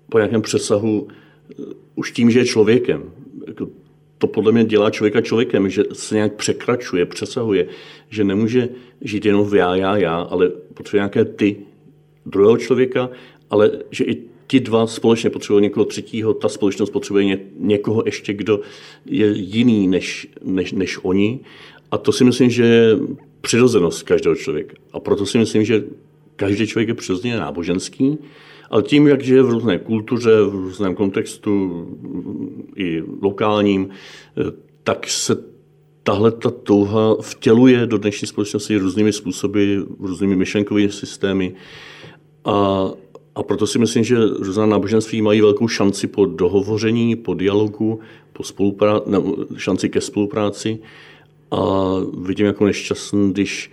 [0.08, 1.54] po nějakém přesahu eh,
[1.94, 3.02] už tím, že je člověkem.
[3.46, 3.68] Jako
[4.18, 7.66] to podle mě dělá člověka člověkem, že se nějak překračuje, přesahuje,
[8.10, 8.68] že nemůže
[9.00, 11.56] žít jenom v já, já, já, ale potřebuje nějaké ty
[12.26, 13.10] druhého člověka,
[13.50, 18.32] ale že i ti dva společně potřebují někoho třetího, ta společnost potřebuje ně, někoho ještě,
[18.32, 18.60] kdo
[19.06, 21.40] je jiný než, než, než oni.
[21.90, 22.98] A to si myslím, že je
[23.40, 24.74] přirozenost každého člověka.
[24.92, 25.84] A proto si myslím, že
[26.36, 28.18] každý člověk je přirozeně náboženský,
[28.70, 31.86] ale tím, jak žije v různé kultuře, v různém kontextu,
[32.76, 33.88] i lokálním,
[34.82, 35.36] tak se
[36.02, 41.54] tahle ta touha vtěluje do dnešní společnosti různými způsoby, různými myšlenkovými systémy.
[42.44, 42.90] A,
[43.38, 48.00] a proto si myslím, že různá náboženství mají velkou šanci po dohovoření, po dialogu,
[48.32, 49.10] po spolupráci,
[49.56, 50.78] šanci ke spolupráci.
[51.50, 51.60] A
[52.20, 53.70] vidím jako nešťastný, když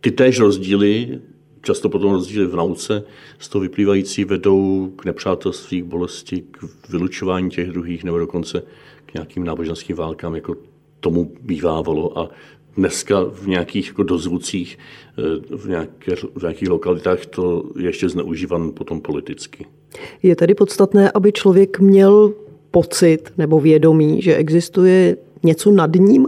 [0.00, 1.20] ty též rozdíly,
[1.62, 3.04] často potom rozdíly v nauce,
[3.38, 8.62] z toho vyplývající vedou k nepřátelství, k bolesti, k vylučování těch druhých, nebo dokonce
[9.06, 10.56] k nějakým náboženským válkám, jako
[11.00, 12.18] tomu bývávalo.
[12.18, 12.28] A
[12.76, 14.78] dneska v nějakých jako dozvucích,
[15.18, 19.66] eh, v, nějaké, v nějakých lokalitách to je ještě zneužívan potom politicky.
[20.22, 22.34] Je tedy podstatné, aby člověk měl
[22.70, 26.26] pocit nebo vědomí, že existuje něco nad ním,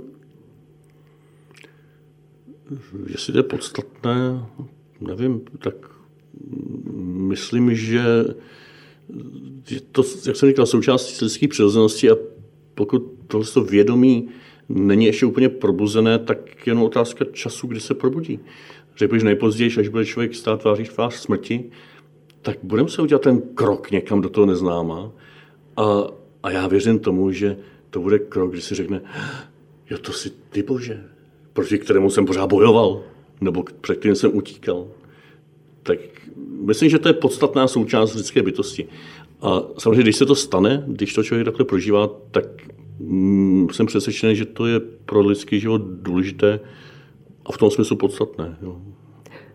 [3.10, 4.46] Jestli to je podstatné,
[5.00, 5.74] nevím, tak
[7.04, 8.04] myslím, že
[9.70, 12.16] je to, jak jsem říkal, součástí lidské přirozenosti a
[12.74, 14.28] pokud tohle vědomí
[14.68, 18.40] není ještě úplně probuzené, tak je jenom otázka času, kdy se probudí.
[18.96, 21.64] Řekl bych, nejpozději, až bude člověk stát tváří v tvář smrti,
[22.42, 25.12] tak budeme se udělat ten krok někam do toho neznáma.
[25.76, 26.06] A,
[26.42, 27.56] a já věřím tomu, že
[27.90, 29.00] to bude krok, kdy si řekne,
[29.90, 31.04] jo, to si ty bože,
[31.52, 33.02] proti kterému jsem pořád bojoval,
[33.40, 34.86] nebo před kterým jsem utíkal.
[35.82, 35.98] Tak
[36.60, 38.88] myslím, že to je podstatná součást lidské bytosti.
[39.40, 42.46] A samozřejmě, když se to stane, když to člověk takhle prožívá, tak
[43.72, 46.60] jsem přesvědčený, že to je pro lidský život důležité
[47.46, 48.56] a v tom smyslu podstatné.
[48.62, 48.76] Jo.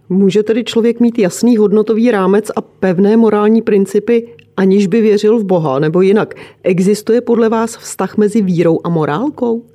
[0.10, 5.44] Může tedy člověk mít jasný hodnotový rámec a pevné morální principy, aniž by věřil v
[5.44, 6.36] Boha, nebo jinak.
[6.64, 9.66] Existuje podle vás vztah mezi vírou a morálkou?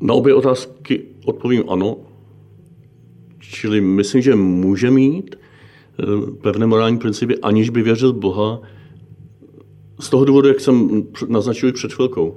[0.00, 1.96] Na obě otázky odpovím ano.
[3.40, 6.04] Čili myslím, že může mít eh,
[6.42, 8.60] pevné morální principy, aniž by věřil Boha.
[10.00, 12.36] Z toho důvodu, jak jsem naznačil před chvilkou,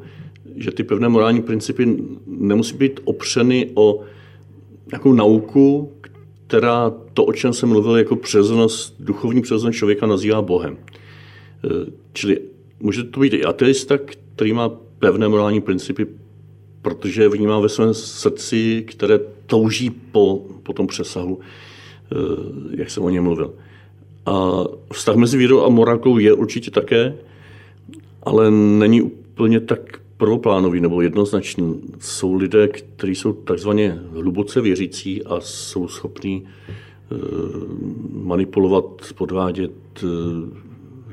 [0.56, 1.98] že ty pevné morální principy
[2.28, 4.02] nemusí být opřeny o
[4.92, 5.92] nějakou nauku,
[6.48, 10.78] která to, o čem jsem mluvil, jako přirozenost, duchovní přirozenost člověka nazývá Bohem.
[10.78, 12.40] Eh, čili
[12.80, 13.98] může to být i ateista,
[14.36, 14.70] který má
[15.00, 16.08] pevné morální principy,
[16.82, 22.16] protože vnímá ve svém srdci, které touží po, po tom přesahu, eh,
[22.78, 23.54] jak jsem o něm mluvil.
[24.26, 27.18] A vztah mezi vírou a morálkou je určitě také,
[28.24, 31.82] ale není úplně tak prvoplánový nebo jednoznačný.
[32.00, 37.16] Jsou lidé, kteří jsou takzvaně hluboce věřící a jsou schopní eh,
[38.14, 39.72] manipulovat, podvádět,
[40.04, 40.08] eh,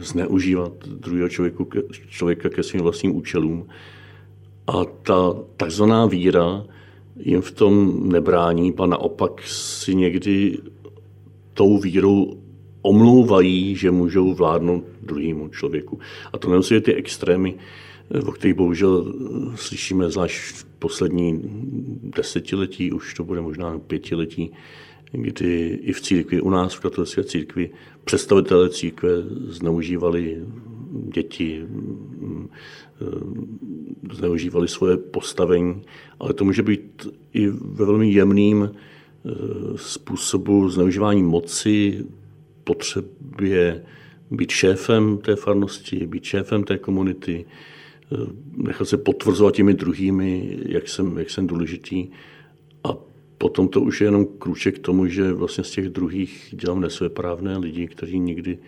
[0.01, 1.69] zneužívat druhého člověku,
[2.09, 3.67] člověka ke svým vlastním účelům.
[4.67, 6.65] A ta takzvaná víra
[7.19, 10.59] jim v tom nebrání, a naopak si někdy
[11.55, 12.37] tou vírou
[12.83, 15.99] omlouvají, že můžou vládnout druhému člověku.
[16.33, 17.55] A to nemusí ty extrémy,
[18.27, 19.15] o kterých bohužel
[19.55, 21.41] slyšíme zvlášť v poslední
[22.17, 24.53] desetiletí, už to bude možná pětiletí,
[25.13, 27.71] kdy i v církvi, u nás v katolické církvi,
[28.05, 29.09] představitelé církve
[29.49, 30.45] zneužívali
[31.15, 31.65] děti,
[34.13, 35.83] zneužívali svoje postavení,
[36.21, 39.31] ale to může být i ve velmi jemným eh,
[39.77, 42.05] způsobu zneužívání moci,
[42.65, 43.85] potřebě
[44.31, 47.45] být šéfem té farnosti, být šéfem té komunity,
[48.13, 48.17] eh,
[48.57, 52.09] nechat se potvrzovat těmi druhými, jak jsem, jak jsem důležitý.
[52.85, 52.97] A
[53.39, 57.59] potom to už je jenom krůček k tomu, že vlastně z těch druhých dělám nesvéprávné
[57.59, 58.59] lidi, kteří nikdy,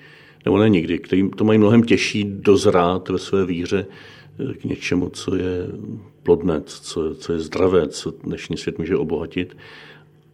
[0.44, 3.86] nebo ne nikdy, kteří to mají mnohem těžší dozrát ve své víře
[4.50, 5.66] eh, k něčemu, co je
[6.22, 9.56] plodné, co, co je zdravé, co dnešní svět může obohatit.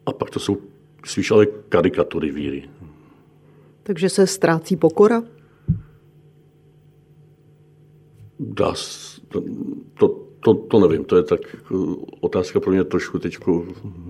[0.06, 0.58] A pak to jsou
[1.04, 2.64] spíš ale karikatury víry.
[3.86, 5.22] Takže se ztrácí pokora?
[8.40, 8.74] Dá,
[9.28, 10.08] to,
[10.40, 13.38] to, to, nevím, to je tak jako otázka pro mě trošku teď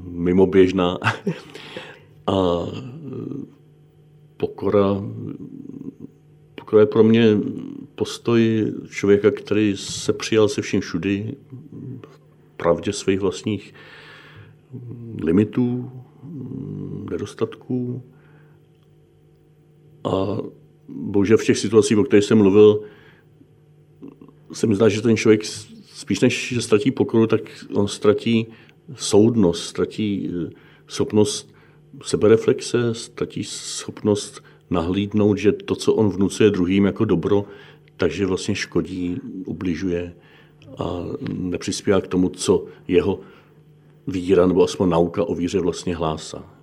[0.04, 0.98] mimoběžná.
[2.26, 2.66] A
[4.36, 5.02] pokora,
[6.54, 7.38] pokora je pro mě
[7.94, 11.36] postoj člověka, který se přijal se vším všudy,
[12.08, 12.20] v
[12.56, 13.74] pravdě svých vlastních
[15.22, 15.90] limitů,
[17.10, 18.02] nedostatků,
[20.07, 20.38] a
[20.88, 22.81] bohužel v těch situacích, o kterých jsem mluvil,
[24.53, 25.45] se mi zdá, že ten člověk
[25.85, 27.40] spíš než že ztratí pokoru, tak
[27.75, 28.47] on ztratí
[28.95, 30.51] soudnost, ztratí eh,
[30.88, 31.55] schopnost
[32.03, 37.45] sebereflexe, ztratí schopnost nahlídnout, že to, co on vnucuje druhým jako dobro,
[37.97, 40.14] takže vlastně škodí, ubližuje
[40.79, 43.21] a nepřispívá k tomu, co jeho
[44.07, 46.56] víra nebo aspoň nauka o víře vlastně hlásá.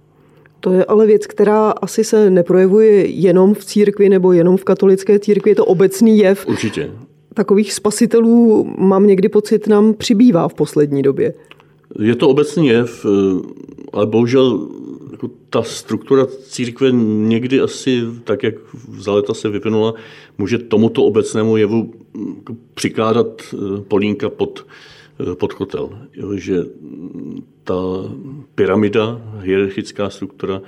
[0.64, 5.20] To je ale věc, která asi se neprojevuje jenom v církvi nebo jenom v katolické
[5.20, 6.48] církvi, je to obecný jev.
[6.48, 6.92] Určitě.
[7.34, 11.34] Takových spasitelů mám někdy pocit, nám přibývá v poslední době.
[12.00, 13.10] Je to obecný jev, eh,
[13.94, 14.68] ale bohužel
[15.12, 18.56] jako ta struktura církve někdy asi, tak jak
[19.00, 19.94] za leta se vyvinula,
[20.38, 21.94] může tomuto obecnému jevu
[22.38, 24.66] jako přikládat eh, polínka pod
[25.34, 25.90] pod kotel.
[26.14, 26.64] Jo, že
[27.64, 27.74] ta
[28.56, 30.62] pyramida, hierarchická struktura,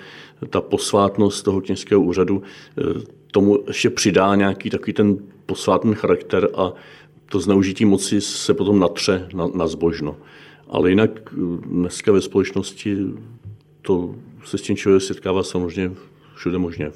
[0.49, 2.43] ta posvátnost toho kněžského úřadu
[2.77, 2.84] eh,
[3.31, 6.73] tomu ještě přidá nějaký takový ten posvátný charakter a
[7.25, 10.17] to zneužití moci se potom natře na, na zbožno.
[10.67, 11.36] Ale jinak eh,
[11.67, 12.97] dneska ve společnosti
[13.81, 15.95] to se s tím člověk setkává samozřejmě
[16.36, 16.91] všude možně.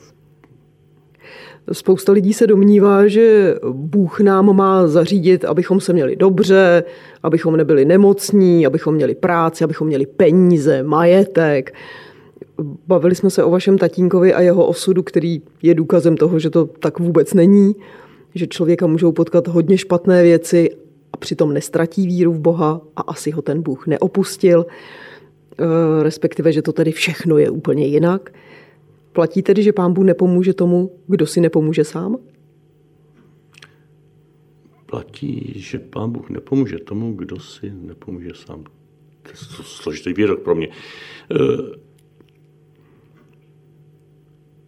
[1.71, 6.83] Spousta lidí se domnívá, že Bůh nám má zařídit, abychom se měli dobře,
[7.23, 11.73] abychom nebyli nemocní, abychom měli práci, abychom měli peníze, majetek.
[12.87, 16.65] Bavili jsme se o vašem tatínkovi a jeho osudu, který je důkazem toho, že to
[16.65, 17.75] tak vůbec není,
[18.35, 20.69] že člověka můžou potkat hodně špatné věci
[21.13, 24.65] a přitom nestratí víru v Boha a asi ho ten Bůh neopustil,
[25.59, 28.31] eh, respektive, že to tedy všechno je úplně jinak.
[29.11, 32.17] Platí tedy, že pán Bůh nepomůže tomu, kdo si nepomůže sám?
[34.85, 38.63] Platí, že pán Bůh nepomůže tomu, kdo si nepomůže sám.
[39.21, 40.67] To je složitý výrok pro mě.
[40.67, 40.73] E,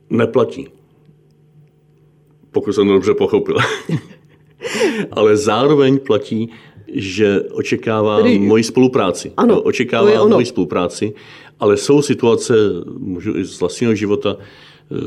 [0.10, 0.68] neplatí.
[2.52, 3.58] Pokud jsem to dobře pochopil.
[5.12, 6.50] Ale zároveň platí,
[6.94, 9.32] že očekává Tedy, moji spolupráci.
[9.38, 10.36] Ano, očekává to je ono.
[10.36, 11.14] moji spolupráci,
[11.60, 12.54] ale jsou situace,
[12.98, 14.98] můžu i z vlastního života uh,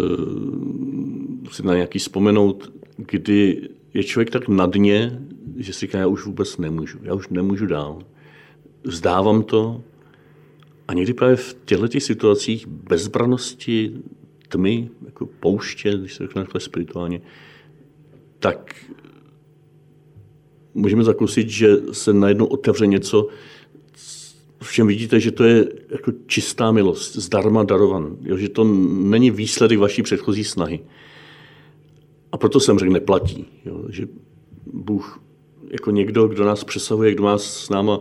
[1.51, 5.21] si na nějaký vzpomenout, kdy je člověk tak na dně,
[5.57, 7.99] že si říká, já už vůbec nemůžu, já už nemůžu dál.
[8.85, 9.83] Vzdávám to,
[10.89, 13.93] a někdy právě v těchto situacích bezbranosti,
[14.49, 17.21] tmy, jako pouště, když se řekne takhle spirituálně,
[18.39, 18.75] tak
[20.75, 23.29] můžeme zakusit, že se najednou otevře něco,
[24.63, 29.31] v čem vidíte, že to je jako čistá milost, zdarma darovan, jo, že to není
[29.31, 30.81] výsledek vaší předchozí snahy.
[32.33, 33.47] A proto jsem řekl, neplatí.
[33.65, 34.07] Jo, že
[34.73, 35.21] Bůh
[35.71, 38.01] jako někdo, kdo nás přesahuje, kdo má s náma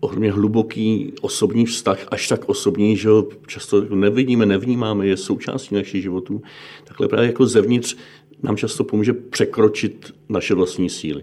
[0.00, 6.02] ohromně hluboký osobní vztah, až tak osobní, že ho často nevidíme, nevnímáme, je součástí našich
[6.02, 6.42] životů,
[6.84, 7.96] takhle právě jako zevnitř
[8.42, 11.22] nám často pomůže překročit naše vlastní síly.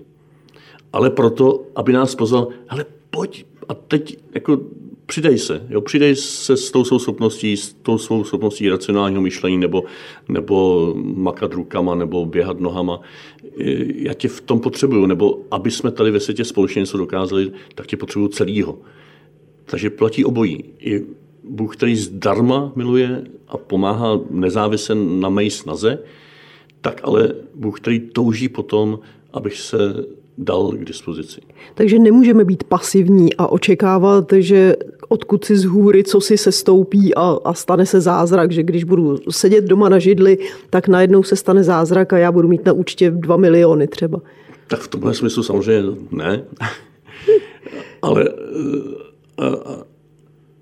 [0.93, 4.59] Ale proto, aby nás pozval, ale pojď a teď jako
[5.05, 9.57] přidej se, jo, přidej se s tou svou schopností, s tou svou schopností racionálního myšlení,
[9.57, 9.83] nebo,
[10.27, 13.01] nebo makat rukama, nebo běhat nohama.
[13.95, 17.87] Já tě v tom potřebuju, nebo aby jsme tady ve světě společně něco dokázali, tak
[17.87, 18.77] tě potřebuju celýho.
[19.65, 20.63] Takže platí obojí.
[20.79, 21.05] I
[21.43, 25.99] Bůh, který zdarma miluje a pomáhá nezávisle na mé snaze,
[26.81, 28.99] tak ale Bůh, který touží potom,
[29.33, 30.05] abych se
[30.39, 31.41] dal k dispozici.
[31.75, 34.75] Takže nemůžeme být pasivní a očekávat, že
[35.09, 38.83] odkud si z hůry, co si se stoupí a, a stane se zázrak, že když
[38.83, 40.37] budu sedět doma na židli,
[40.69, 44.21] tak najednou se stane zázrak a já budu mít na účtě 2 miliony třeba.
[44.67, 46.43] Tak v tomhle smyslu samozřejmě ne.
[48.01, 48.29] Ale
[49.37, 49.45] a,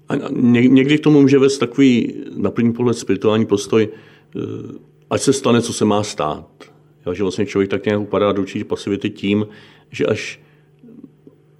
[0.09, 0.30] a, a
[0.67, 4.39] někdy k tomu může vést takový na první pohled spirituální postoj, e,
[5.09, 6.47] ať se stane, co se má stát.
[7.08, 9.47] Jo, že vlastně člověk tak nějak upadá do určitě pasivity tím,
[9.91, 10.41] že až,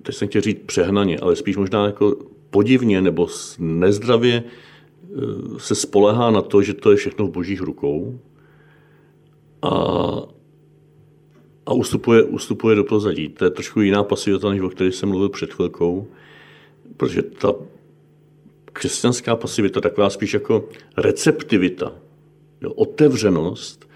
[0.04, 2.16] teď jsem chtěl říct přehnaně, ale spíš možná jako
[2.50, 3.28] podivně nebo
[3.60, 4.44] nezdravě e,
[5.58, 8.20] se spolehá na to, že to je všechno v božích rukou
[9.62, 9.72] a,
[11.66, 13.30] a ustupuje, ustupuje do pozadí.
[13.30, 16.08] To je trošku jiná pasivita, než o které jsem mluvil před chvilkou,
[16.98, 17.54] protože ta
[18.74, 21.92] křesťanská pasivita, taková spíš jako receptivita,
[22.62, 23.87] jo, otevřenost,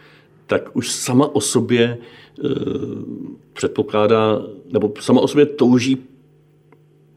[0.51, 1.97] tak už sama o sobě e,
[3.53, 4.41] předpokládá,
[4.71, 5.97] nebo sama o sobě touží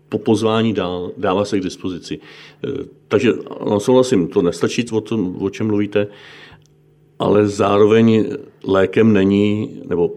[0.08, 2.14] po pozvání dál, dává se k dispozici.
[2.64, 2.68] E,
[3.08, 3.32] takže
[3.70, 6.06] no, souhlasím, to nestačí, o, tom, o čem mluvíte,
[7.18, 10.14] ale zároveň lékem není, nebo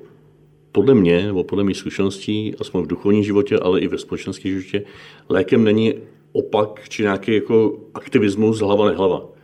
[0.71, 4.85] podle mě, nebo podle mých zkušeností, aspoň v duchovním životě, ale i ve společenském životě,
[5.29, 5.93] lékem není
[6.31, 9.36] opak či nějaký jako aktivismus hlava nehlava.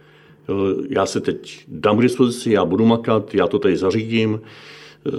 [0.90, 4.42] Já se teď dám k dispozici, já budu makat, já to tady zařídím,
[5.08, 5.12] eh,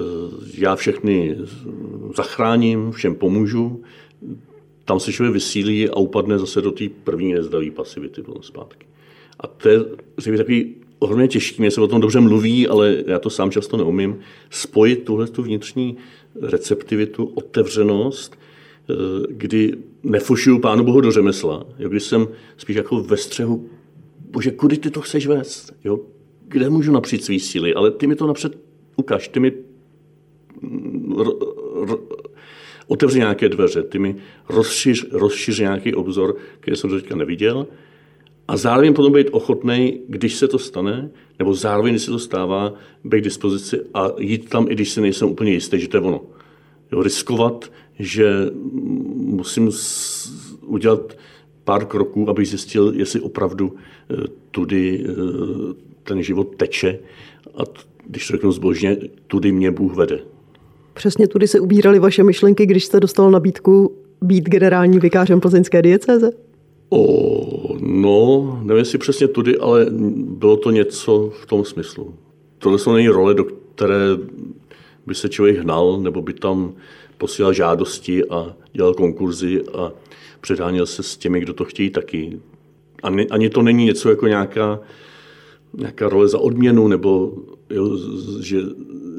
[0.59, 1.37] já všechny
[2.17, 3.83] zachráním, všem pomůžu.
[4.85, 8.87] Tam se člověk vysílí a upadne zase do té první nezdravé pasivity potom zpátky.
[9.41, 9.81] A to je
[10.19, 13.77] řekl, takový ohromně těžký, mě se o tom dobře mluví, ale já to sám často
[13.77, 14.19] neumím,
[14.51, 15.97] spojit tuhle tu vnitřní
[16.43, 18.39] receptivitu, otevřenost,
[18.91, 18.95] eh,
[19.29, 23.69] kdy nefušuju Pánu Bohu do řemesla, když jsem spíš jako ve střehu
[24.35, 25.73] bože, kudy ty to chceš vést?
[25.85, 26.01] Jo?
[26.49, 27.75] Kde můžu napřít svý síly?
[27.75, 28.59] Ale ty mi to napřed
[28.97, 29.53] ukaž, ty mi
[31.21, 31.27] r,
[31.83, 31.97] r,
[32.87, 34.17] otevři nějaké dveře, ty mi
[34.49, 37.67] rozšiř, rozšiř nějaký obzor, který jsem teďka neviděl
[38.49, 42.75] a zároveň potom být ochotný, když se to stane, nebo zároveň, když se to stává,
[43.05, 46.01] být k dispozici a jít tam, i když si nejsem úplně jistý, že to je
[46.01, 46.21] ono.
[46.93, 48.51] Jo, riskovat, že
[49.15, 49.71] musím
[50.61, 51.17] udělat
[51.65, 53.75] pár kroků, aby zjistil, jestli opravdu
[54.11, 54.17] eh,
[54.51, 55.13] tudy eh,
[56.03, 56.99] ten život teče
[57.55, 57.63] a
[58.07, 58.97] když řeknu zbožně,
[59.27, 60.21] tudy mě Bůh vede.
[60.95, 63.93] Přesně tudy se ubíraly vaše myšlenky, když jste dostal nabídku
[64.23, 66.31] být generálním vikářem plzeňské diecéze?
[66.91, 69.87] O, no, nevím, jestli přesně tudy, ale
[70.17, 72.15] bylo to něco v tom smyslu.
[72.59, 74.01] Tohle jsou není role, do které
[75.07, 76.73] by se člověk hnal, nebo by tam
[77.19, 79.93] posílal žádosti a dělal konkurzy a
[80.45, 82.41] předháněl se s těmi, kdo to chtějí taky.
[83.03, 84.81] Ani, ani to není něco jako nějaká,
[85.75, 87.33] nějaká role za odměnu, nebo
[87.71, 87.99] jo,
[88.41, 88.61] že,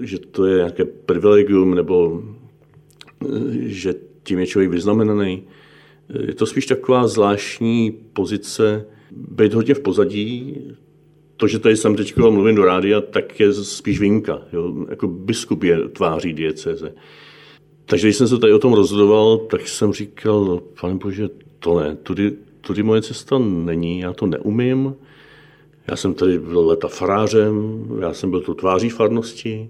[0.01, 2.23] že to je nějaké privilegium, nebo
[3.61, 5.43] že tím je člověk vyznamenaný.
[6.27, 10.57] Je to spíš taková zvláštní pozice, být hodně v pozadí.
[11.37, 14.41] To, že tady jsem teď mluvím do rádia, tak je spíš výjimka.
[14.53, 14.85] Jo?
[14.89, 16.93] Jako biskup je tváří dieceze.
[17.85, 21.29] Takže když jsem se tady o tom rozhodoval, tak jsem říkal, no, pane bože,
[21.59, 24.95] to ne, tudy, tudy moje cesta není, já to neumím.
[25.87, 29.69] Já jsem tady byl leta farářem, já jsem byl tu tváří farnosti,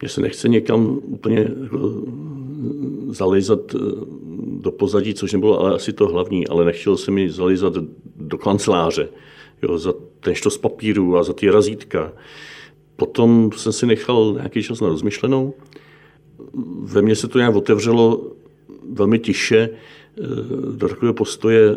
[0.00, 2.02] mně se nechce někam úplně jako
[3.08, 3.78] zalezat eh,
[4.60, 7.72] do pozadí, což nebylo ale asi to hlavní, ale nechtěl se mi zalezat
[8.16, 9.08] do kanceláře,
[9.62, 12.12] jo, za ten štos papíru a za ty razítka.
[12.96, 15.54] Potom jsem si nechal nějaký čas na rozmyšlenou.
[16.82, 18.32] Ve mně se to nějak otevřelo
[18.92, 20.22] velmi tiše eh,
[20.76, 21.76] do takového postoje,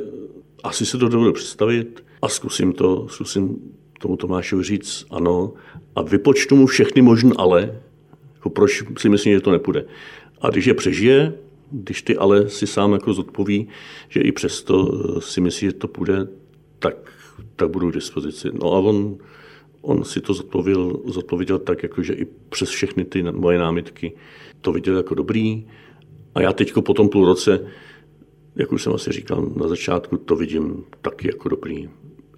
[0.64, 3.58] asi se to dovedu představit a zkusím to, zkusím
[4.00, 5.54] tomu Tomášovi říct ano
[5.96, 7.82] a vypočtu mu všechny možné ale,
[8.36, 9.86] jako proč si myslím, že to nepůjde.
[10.42, 11.34] A když je přežije,
[11.72, 13.68] když ty ale si sám jako zodpoví,
[14.10, 16.28] že i přesto eh, si myslí, že to půjde,
[16.80, 16.96] tak,
[17.56, 18.50] tak budu k dispozici.
[18.54, 19.18] No a on,
[19.82, 24.14] on si to zodpověděl, zodpověděl tak, jako, že i přes všechny ty moje námitky
[24.66, 25.68] to viděl jako dobrý.
[26.36, 27.68] A já teď po tom půl roce,
[28.56, 31.90] jak už jsem asi říkal na začátku, to vidím taky jako dobrý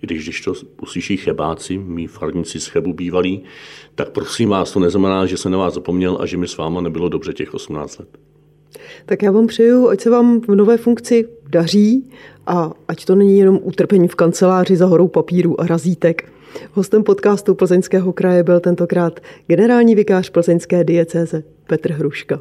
[0.01, 3.43] i když, když to uslyší chebáci, mý farníci z Chebu bývalí,
[3.95, 6.81] tak prosím vás, to neznamená, že se na vás zapomněl a že mi s váma
[6.81, 8.17] nebylo dobře těch 18 let.
[9.05, 12.09] Tak já vám přeju, ať se vám v nové funkci daří
[12.47, 16.31] a ať to není jenom utrpení v kanceláři za horou papíru a razítek.
[16.73, 22.39] Hostem podcastu Plzeňského kraje byl tentokrát generální vikář plzeňské diecéze Petr Hruška.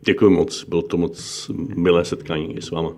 [0.00, 2.92] Děkuji moc, bylo to moc milé setkání i s váma.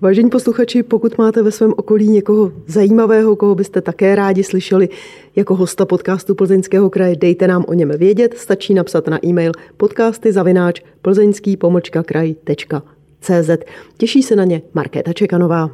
[0.00, 4.88] Vážení posluchači, pokud máte ve svém okolí někoho zajímavého, koho byste také rádi slyšeli
[5.36, 8.34] jako hosta podcastu Plzeňského kraje, dejte nám o něm vědět.
[8.38, 11.58] Stačí napsat na e-mail podcasty zavináč plzeňský
[12.04, 12.97] kraj.cz.
[13.96, 15.70] Těší se na ně Markéta Čekanová.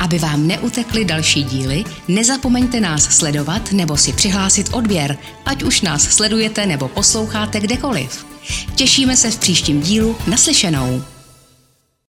[0.00, 6.02] Aby vám neutekly další díly, nezapomeňte nás sledovat nebo si přihlásit odběr, ať už nás
[6.02, 8.26] sledujete nebo posloucháte kdekoliv.
[8.74, 11.02] Těšíme se v příštím dílu naslyšenou.